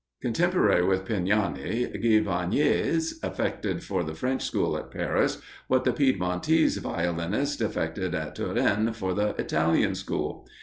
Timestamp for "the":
4.03-4.15, 5.83-5.93, 9.13-9.39